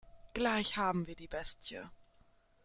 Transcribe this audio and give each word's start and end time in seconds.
Gleich 0.33 0.77
haben 0.77 1.05
wir 1.05 1.15
die 1.15 1.27
Bestie. 1.27 1.83